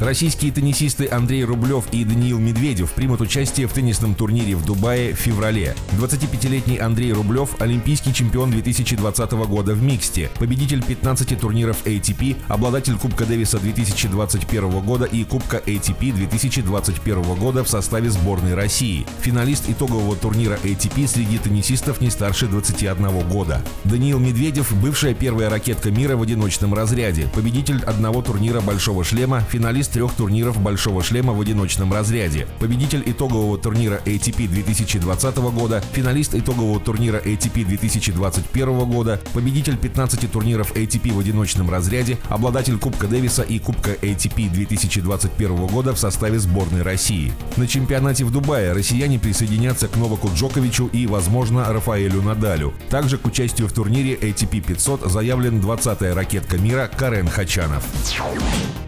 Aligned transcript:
Российские 0.00 0.50
теннисисты 0.50 1.08
Андрей 1.08 1.44
Рублев 1.44 1.84
и 1.92 2.06
Даниил 2.06 2.38
Медведев 2.38 2.92
примут 2.92 3.20
участие 3.20 3.66
в 3.66 3.74
теннисном 3.74 4.14
турнире 4.14 4.56
в 4.56 4.64
Дубае 4.64 5.12
в 5.12 5.18
феврале. 5.18 5.76
25-летний 5.92 6.78
Андрей 6.78 7.12
Рублев– 7.12 7.56
олимпийский 7.60 8.14
чемпион 8.14 8.50
2020 8.50 9.30
года 9.32 9.74
в 9.74 9.82
миксте, 9.82 10.30
победитель 10.38 10.82
15 10.82 11.38
турниров 11.38 11.84
ATP, 11.84 12.38
обладатель 12.48 12.96
Кубка 12.96 13.26
Дэвиса 13.26 13.58
2021 13.58 14.70
года 14.80 15.04
и 15.04 15.22
Кубка 15.24 15.58
ATP 15.58 16.14
2021 16.14 17.22
года 17.34 17.62
в 17.62 17.68
составе 17.68 18.08
сборной 18.08 18.54
России, 18.54 19.06
финалист 19.20 19.68
итогового 19.68 20.16
турнира 20.16 20.54
ATP 20.64 21.06
среди 21.08 21.36
теннисистов 21.36 22.00
не 22.00 22.08
старше 22.08 22.46
21 22.46 23.28
года. 23.28 23.62
Даниил 23.84 24.18
Медведев– 24.18 24.72
бывшая 24.80 25.12
первая 25.12 25.50
ракетка 25.50 25.90
мира 25.90 26.16
в 26.16 26.22
одиночном 26.22 26.72
разряде, 26.72 27.28
победитель 27.34 27.82
одного 27.84 28.22
турнира 28.22 28.62
«Большого 28.62 29.04
шлема», 29.04 29.42
финалист 29.42 29.89
трех 29.90 30.14
турниров 30.14 30.58
«Большого 30.60 31.02
шлема» 31.02 31.32
в 31.32 31.40
одиночном 31.40 31.92
разряде, 31.92 32.46
победитель 32.58 33.02
итогового 33.04 33.58
турнира 33.58 34.00
ATP 34.04 34.48
2020 34.48 35.36
года, 35.36 35.82
финалист 35.92 36.34
итогового 36.34 36.80
турнира 36.80 37.18
ATP 37.18 37.64
2021 37.64 38.90
года, 38.90 39.20
победитель 39.32 39.76
15 39.76 40.30
турниров 40.30 40.74
ATP 40.76 41.12
в 41.12 41.18
одиночном 41.18 41.70
разряде, 41.70 42.18
обладатель 42.28 42.78
Кубка 42.78 43.06
Дэвиса 43.06 43.42
и 43.42 43.58
Кубка 43.58 43.92
ATP 43.92 44.50
2021 44.50 45.66
года 45.66 45.92
в 45.92 45.98
составе 45.98 46.38
сборной 46.38 46.82
России. 46.82 47.32
На 47.56 47.66
чемпионате 47.66 48.24
в 48.24 48.30
Дубае 48.30 48.72
россияне 48.72 49.18
присоединятся 49.18 49.88
к 49.88 49.96
Новаку 49.96 50.30
Джоковичу 50.34 50.86
и, 50.86 51.06
возможно, 51.06 51.72
Рафаэлю 51.72 52.22
Надалю. 52.22 52.72
Также 52.88 53.18
к 53.18 53.26
участию 53.26 53.68
в 53.68 53.72
турнире 53.72 54.14
ATP 54.14 54.60
500 54.60 55.10
заявлен 55.10 55.60
20-я 55.60 56.14
ракетка 56.14 56.58
мира 56.58 56.90
Карен 56.96 57.28
Хачанов. 57.28 57.84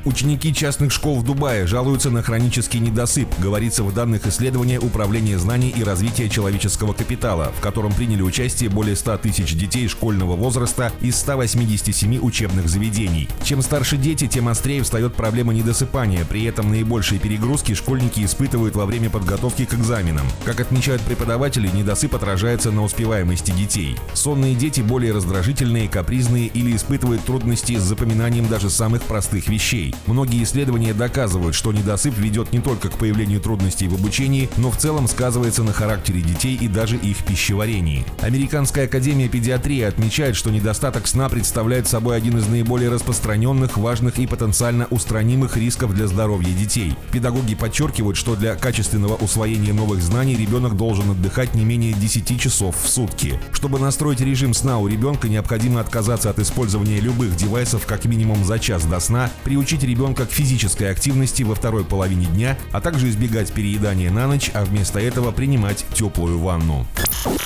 Ученики 0.05 0.53
частных 0.53 0.92
школ 0.93 1.21
в 1.21 1.25
Дубае 1.25 1.67
жалуются 1.67 2.11
на 2.11 2.23
хронический 2.23 2.79
недосып, 2.79 3.29
говорится 3.41 3.83
в 3.83 3.93
данных 3.95 4.27
исследования 4.27 4.79
Управления 4.79 5.39
знаний 5.39 5.75
и 5.77 5.83
развития 5.83 6.29
человеческого 6.29 6.93
капитала, 6.93 7.53
в 7.57 7.61
котором 7.61 7.93
приняли 7.93 8.23
участие 8.23 8.69
более 8.69 8.95
100 8.95 9.19
тысяч 9.19 9.55
детей 9.55 9.89
школьного 9.89 10.37
возраста 10.37 10.93
из 11.01 11.17
187 11.17 12.19
учебных 12.19 12.69
заведений. 12.69 13.29
Чем 13.43 13.63
старше 13.63 13.97
дети, 13.97 14.27
тем 14.27 14.49
острее 14.49 14.83
встает 14.83 15.15
проблема 15.15 15.55
недосыпания, 15.55 16.25
при 16.25 16.45
этом 16.45 16.71
наибольшие 16.71 17.19
перегрузки 17.19 17.75
школьники 17.75 18.25
испытывают 18.25 18.77
во 18.77 18.85
время 18.85 19.09
подготовки 19.09 19.65
к 19.65 19.75
экзаменам. 19.75 20.27
Как 20.45 20.61
отмечают 20.61 21.03
преподаватели, 21.03 21.69
недосып 21.69 22.15
отражается 22.15 22.71
на 22.71 22.83
успеваемости 22.83 23.51
детей. 23.53 23.97
Сонные 24.13 24.55
дети 24.55 24.81
более 24.81 25.13
раздражительные, 25.13 25.89
капризные 25.89 26.49
или 26.49 26.77
испытывают 26.77 27.25
трудности 27.25 27.79
с 27.79 27.83
запоминанием 27.83 28.47
даже 28.49 28.69
самых 28.69 29.03
простых 29.03 29.49
вещей. 29.49 29.95
Многие 30.07 30.43
исследования 30.43 30.82
доказывают, 30.91 31.55
что 31.55 31.73
недосып 31.73 32.19
ведет 32.19 32.53
не 32.53 32.59
только 32.59 32.89
к 32.89 32.99
появлению 32.99 33.41
трудностей 33.41 33.87
в 33.87 33.95
обучении, 33.95 34.51
но 34.57 34.71
в 34.71 34.77
целом 34.77 35.07
сказывается 35.07 35.63
на 35.63 35.73
характере 35.73 36.21
детей 36.21 36.57
и 36.61 36.67
даже 36.67 36.97
их 36.97 37.25
пищеварении. 37.25 38.05
Американская 38.21 38.87
академия 38.87 39.29
педиатрии 39.29 39.83
отмечает, 39.83 40.35
что 40.37 40.51
недостаток 40.51 41.07
сна 41.07 41.29
представляет 41.29 41.87
собой 41.87 42.17
один 42.17 42.39
из 42.39 42.49
наиболее 42.49 42.91
распространенных, 42.91 43.77
важных 43.77 44.19
и 44.19 44.27
потенциально 44.27 44.87
устранимых 44.91 45.57
рисков 45.57 45.95
для 45.95 46.07
здоровья 46.07 46.53
детей. 46.53 46.97
Педагоги 47.13 47.55
подчеркивают, 47.55 48.17
что 48.17 48.35
для 48.35 48.57
качественного 48.57 49.15
усвоения 49.15 49.73
новых 49.73 50.03
знаний 50.03 50.37
ребенок 50.37 50.77
должен 50.77 51.11
отдыхать 51.11 51.55
не 51.55 51.65
менее 51.65 51.93
10 51.93 52.41
часов 52.41 52.77
в 52.83 52.89
сутки. 52.89 53.41
Чтобы 53.53 53.79
настроить 53.79 54.21
режим 54.21 54.55
сна 54.55 54.79
у 54.79 54.89
ребенка, 54.89 55.29
необходимо 55.29 55.81
отказаться 55.81 56.31
от 56.31 56.39
использования 56.39 57.01
любых 57.01 57.37
девайсов 57.37 57.87
как 57.87 58.05
минимум 58.05 58.45
за 58.45 58.59
час 58.59 58.85
до 58.85 59.01
сна, 59.01 59.31
приучить 59.45 59.83
ребенка 59.83 60.27
к 60.27 60.31
физической 60.73 60.91
активности 60.91 61.43
во 61.43 61.55
второй 61.55 61.85
половине 61.85 62.27
дня, 62.27 62.59
а 62.73 62.81
также 62.81 63.09
избегать 63.09 63.53
переедания 63.53 64.11
на 64.11 64.27
ночь, 64.27 64.51
а 64.55 64.65
вместо 64.65 64.99
этого 65.01 65.33
принимать 65.33 65.85
теплую 65.95 66.39
ванну. 66.39 66.87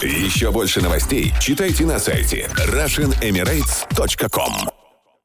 Еще 0.03 0.53
больше 0.53 0.81
новостей 0.81 1.33
читайте 1.41 1.85
на 1.87 1.99
сайте 1.99 2.49
RussianEmirates.com 2.57 4.86